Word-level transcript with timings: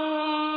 ثم 0.00 0.49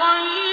قل 0.00 0.49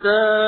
حتى 0.00 0.39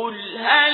قل 0.00 0.14
هل 0.38 0.69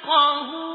يفقهون 0.08 0.67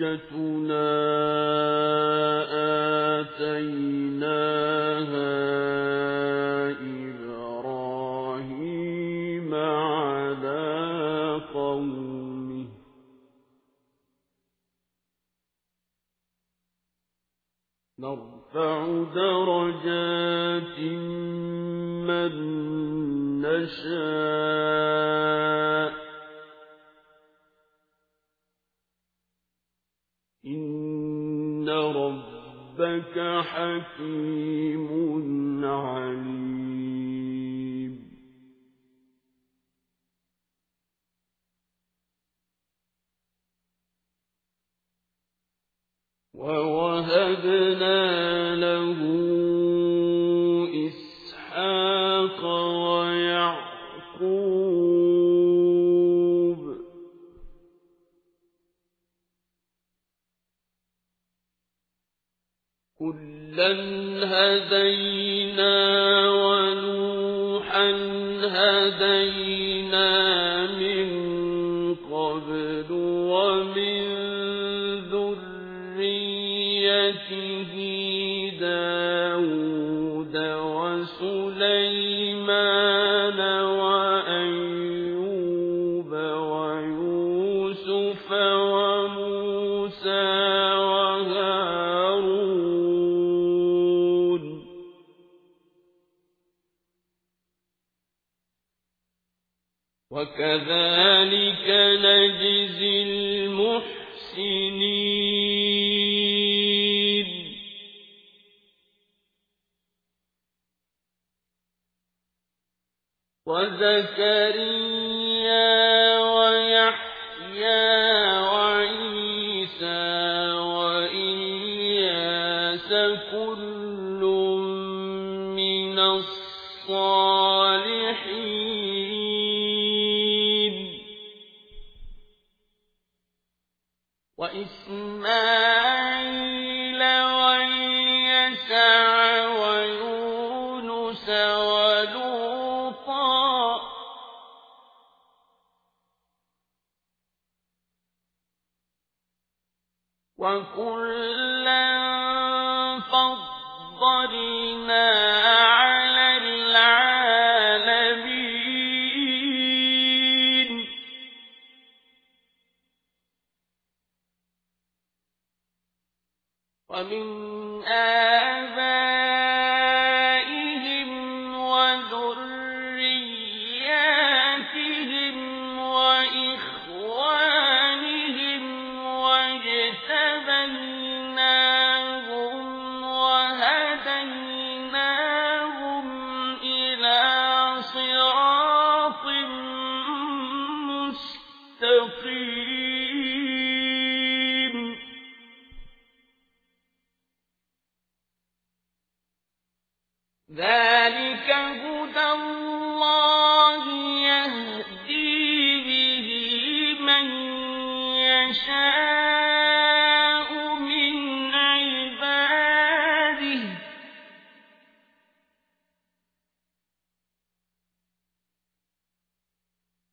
حجتنا 0.00 0.59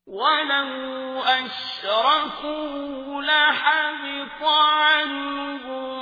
ولو 0.07 1.23
أشركوا 1.23 3.21
لحبط 3.21 4.43
عنهم 4.43 5.96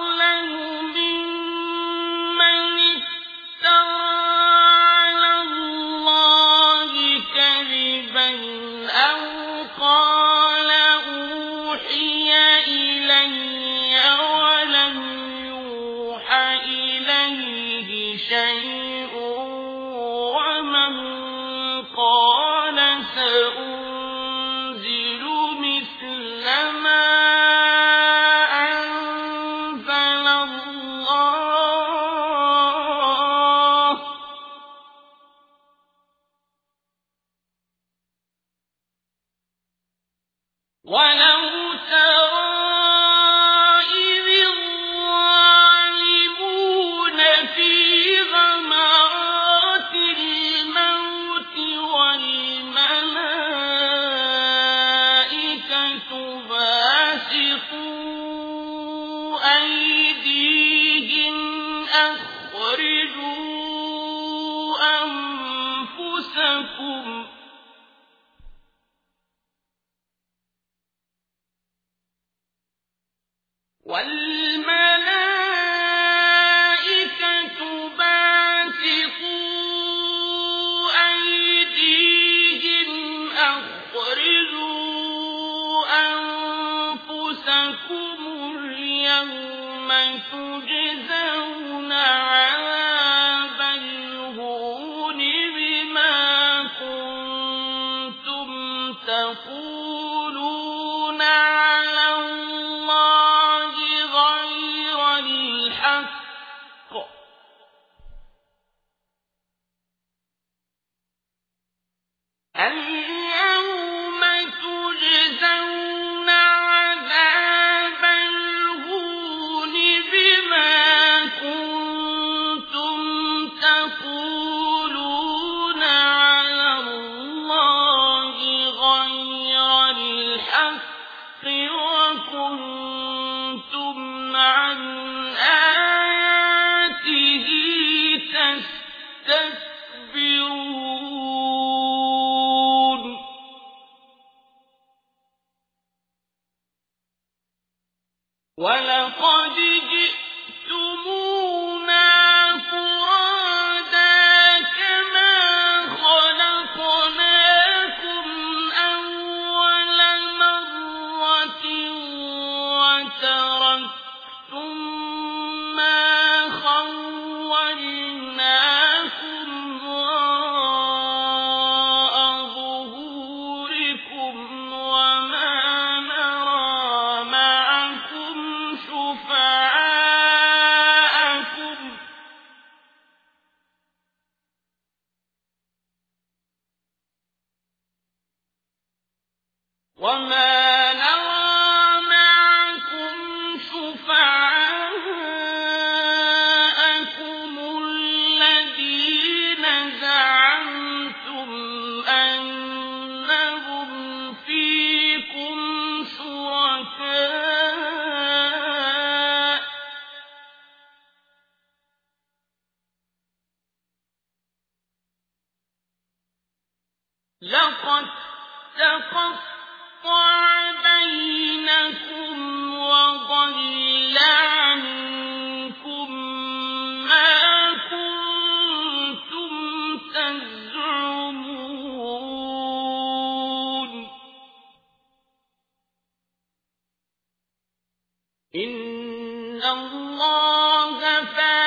إن 238.57 239.63
الله 239.63 241.01
فالق 241.25 241.64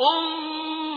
انظروا 0.00 0.87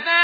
كتاب 0.00 0.23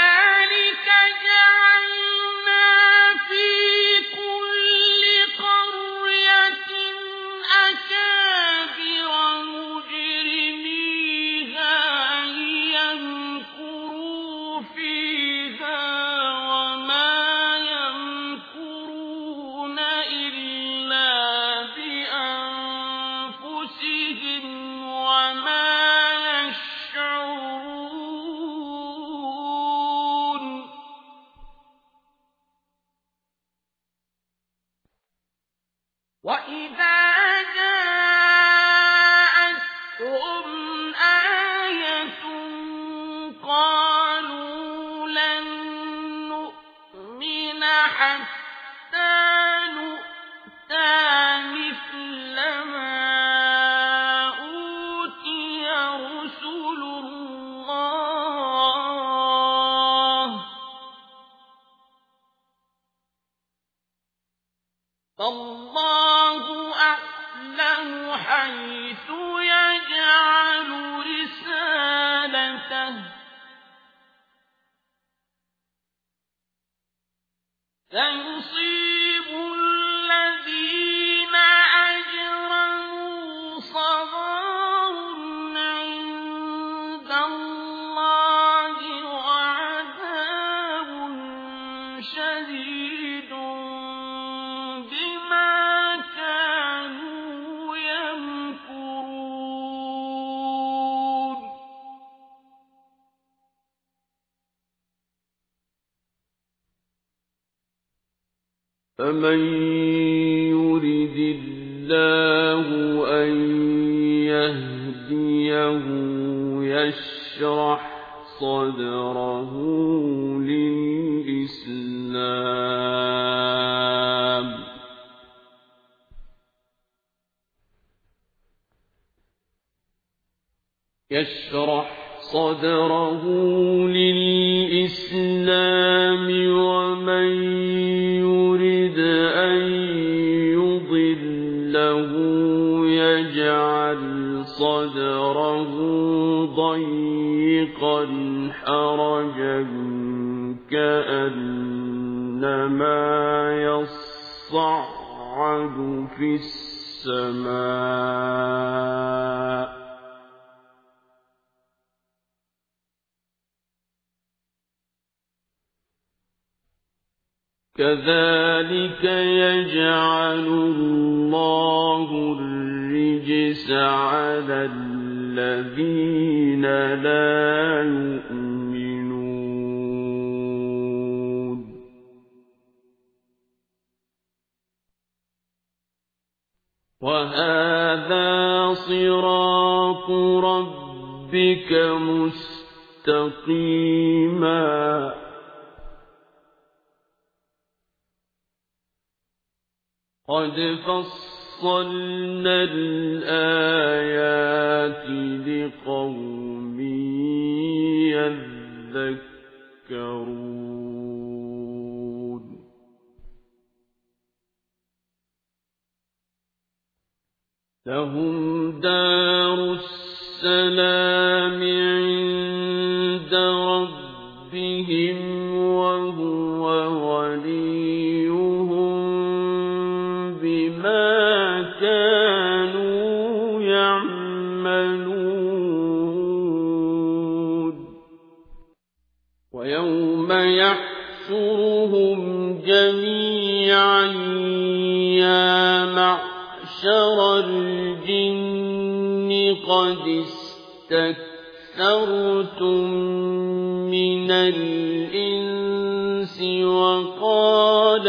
وقال 258.01 258.07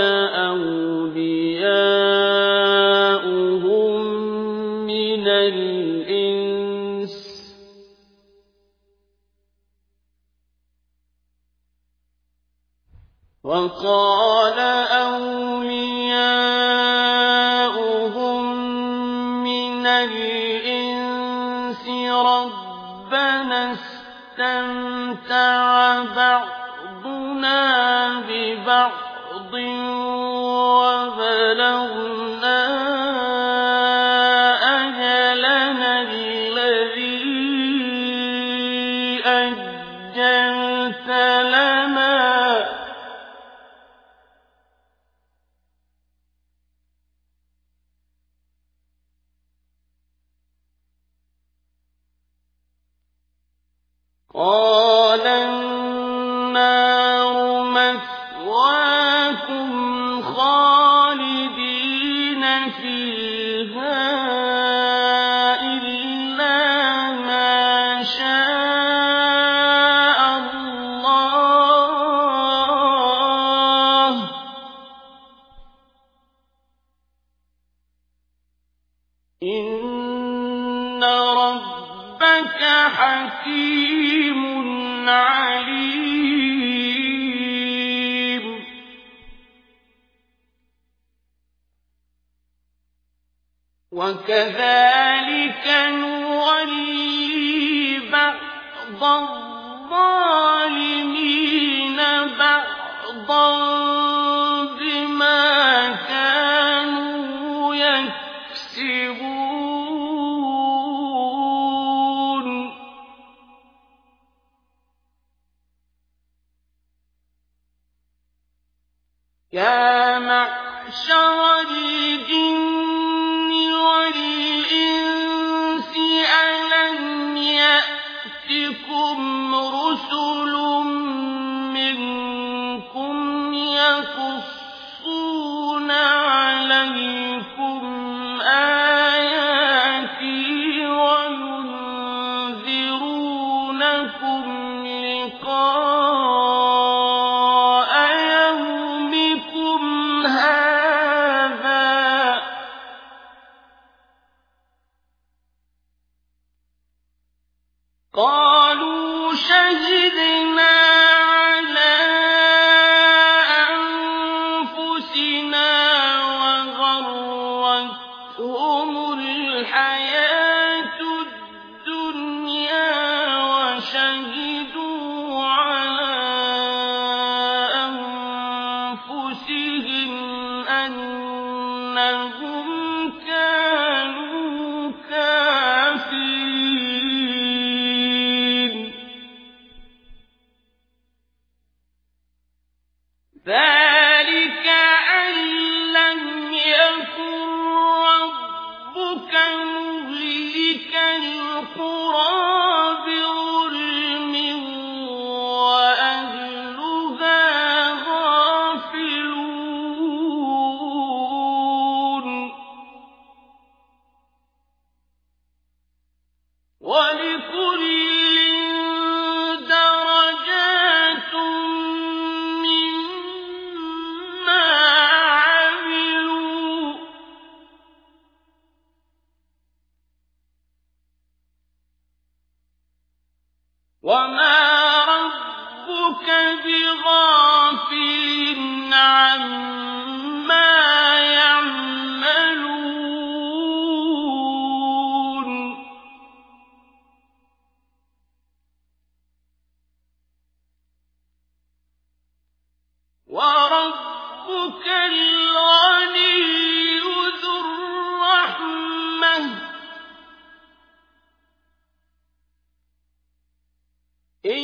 إن 264.47 264.62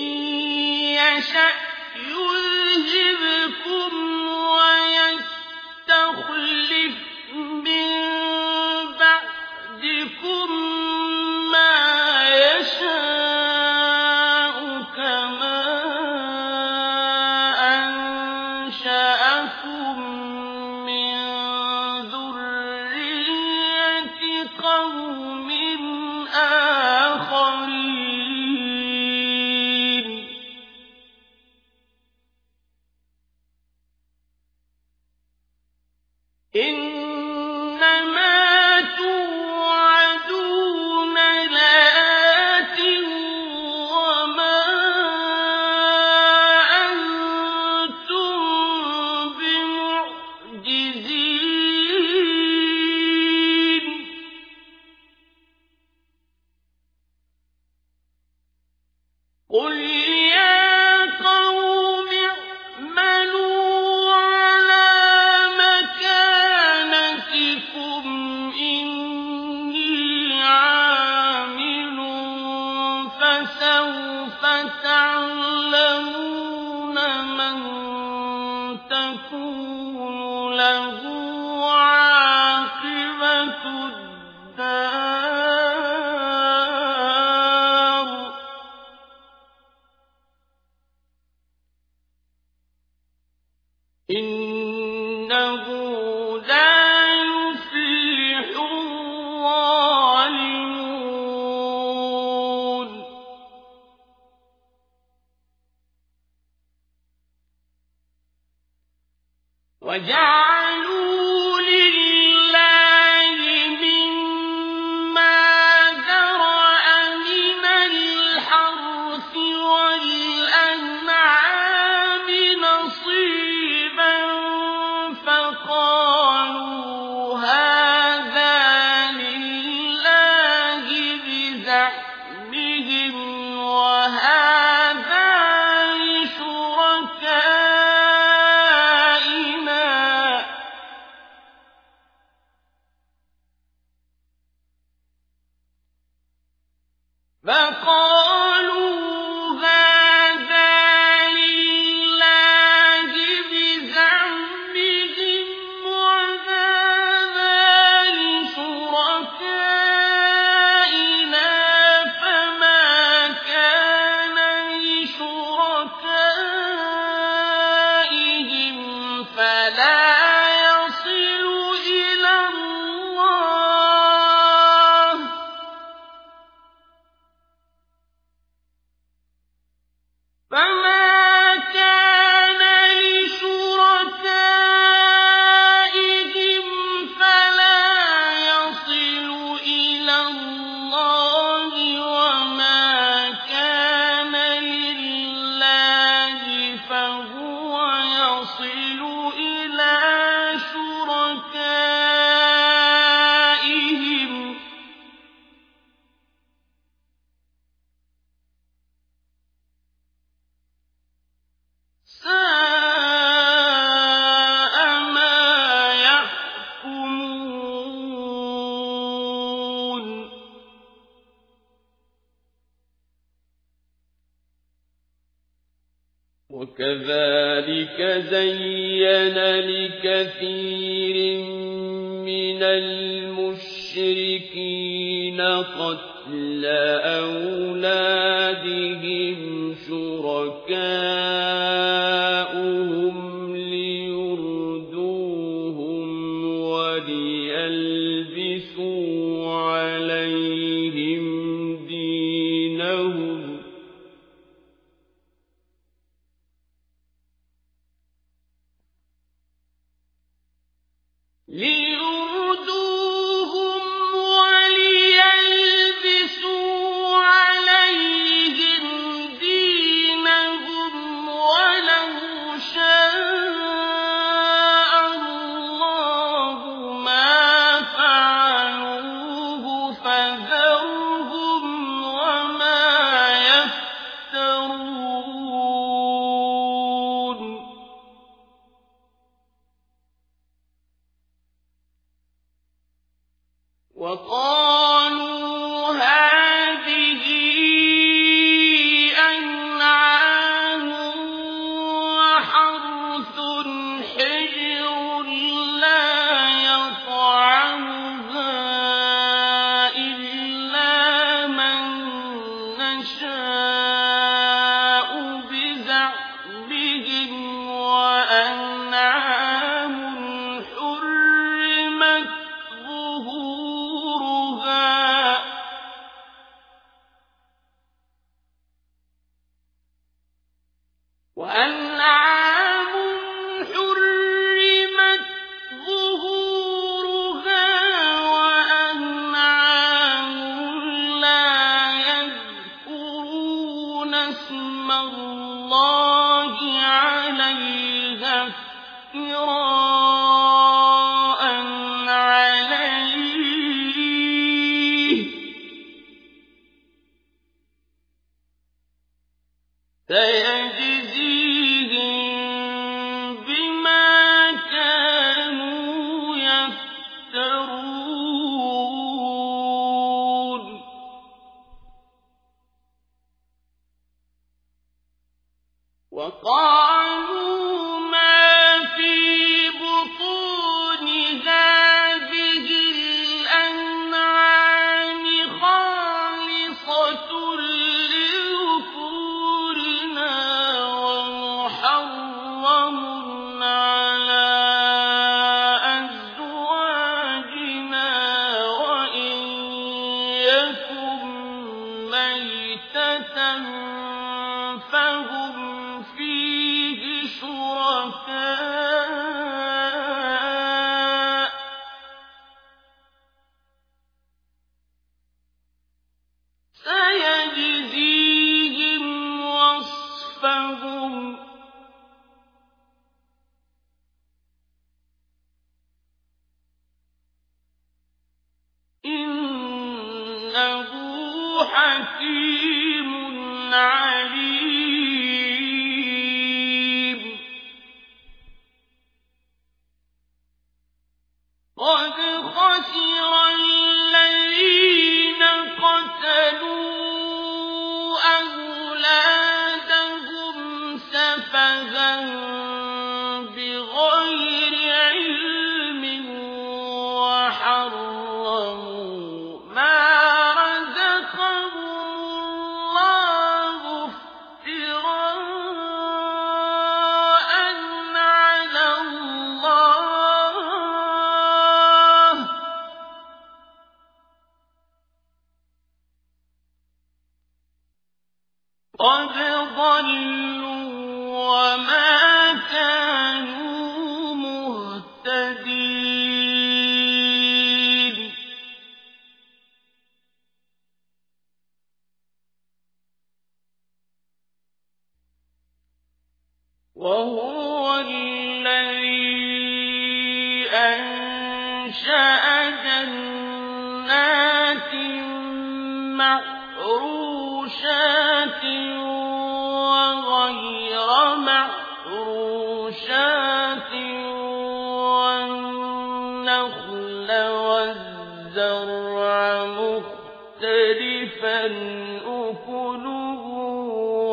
يشأ 0.98 1.50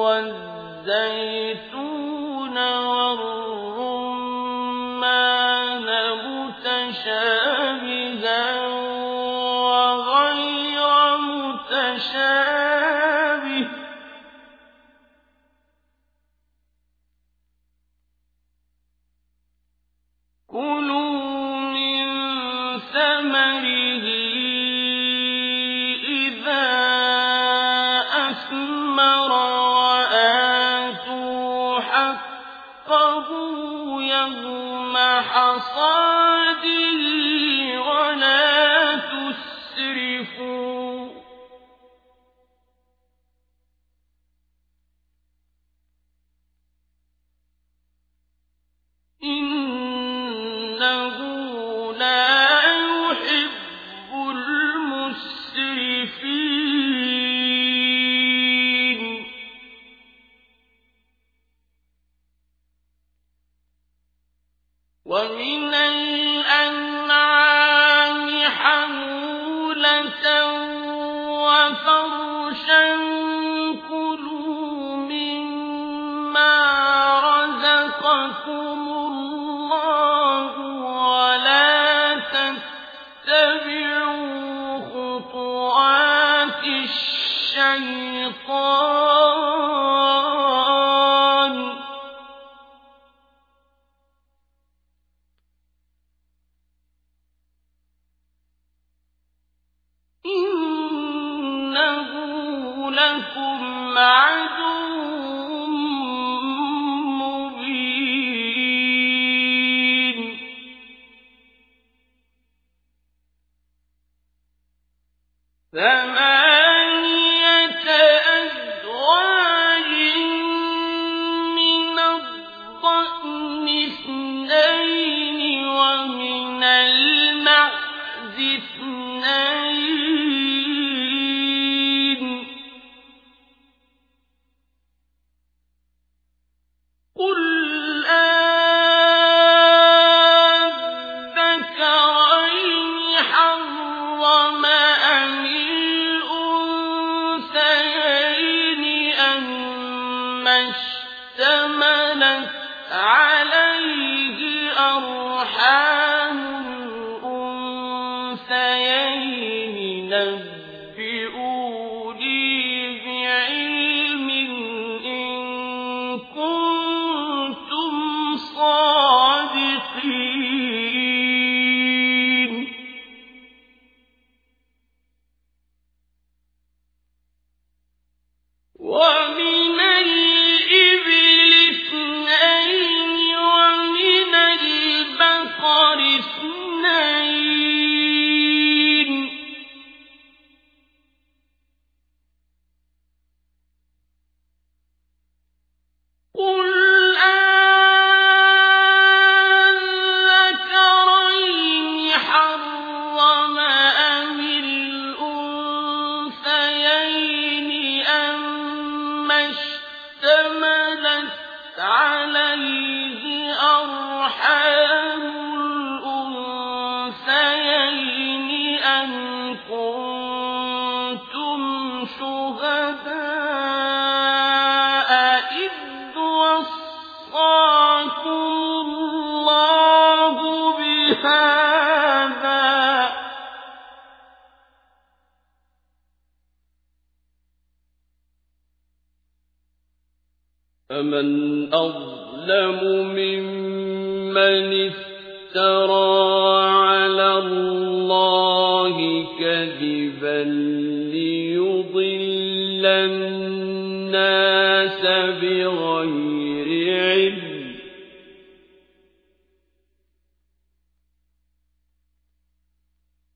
والزيتون 0.05 1.65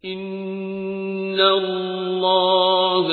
إن 0.06 1.40
الله 1.40 3.08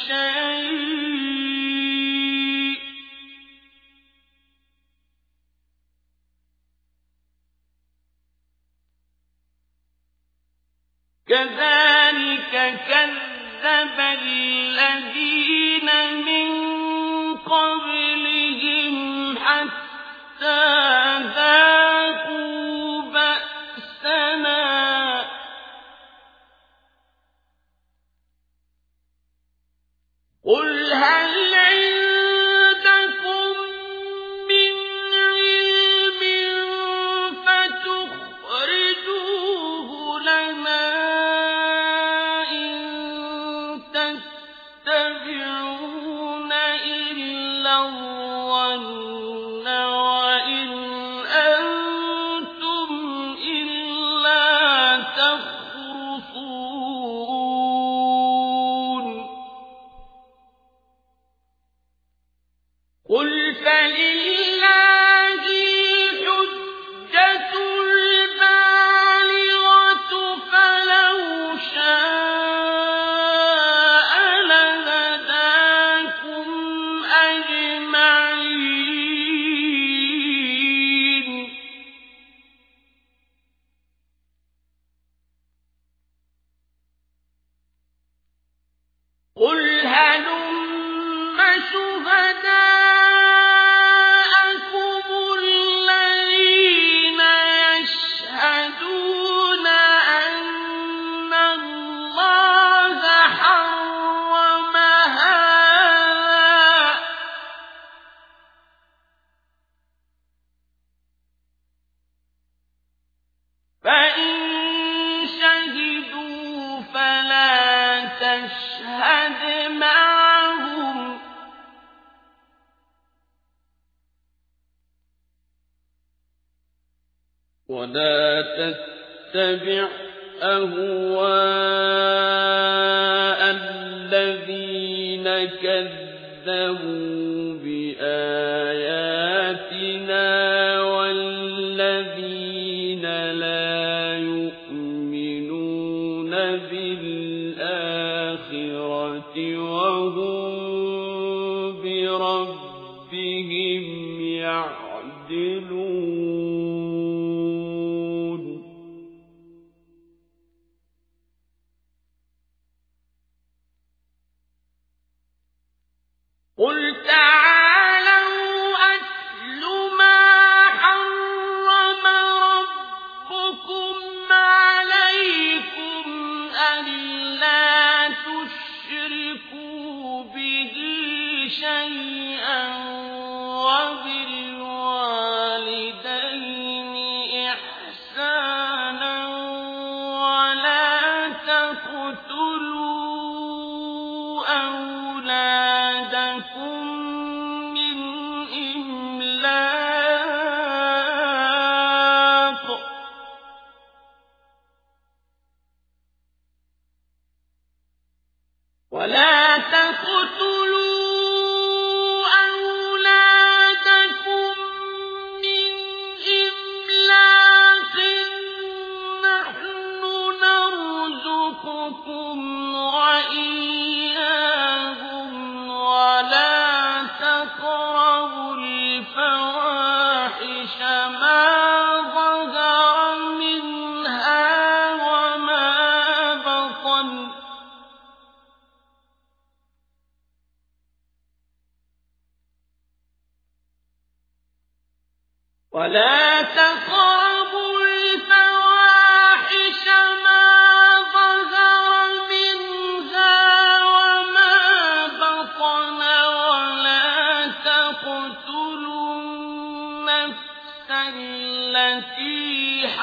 شَيْءٍ ۚ 0.00 0.39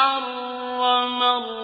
حرم 0.08 1.22
الله 1.22 1.57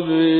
قبلنا 0.00 0.39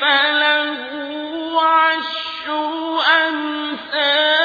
فله 0.00 0.80
عشر 1.62 2.48
أمثالها 3.28 4.39